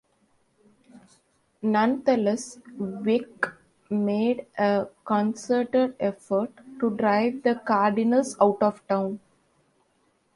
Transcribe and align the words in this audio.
Nonetheless, 1.61 2.57
Veeck 3.03 3.45
made 3.91 4.47
a 4.57 4.87
concerted 5.05 5.95
effort 5.99 6.49
to 6.79 6.89
drive 6.97 7.43
the 7.43 7.61
Cardinals 7.63 8.35
out 8.41 8.63
of 8.63 8.81
town. 8.87 9.19